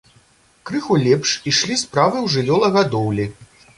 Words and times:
Крыху 0.69 0.95
лепш 1.03 1.33
ішлі 1.51 1.77
справы 1.83 2.17
ў 2.25 2.35
жывёлагадоўлі. 2.37 3.29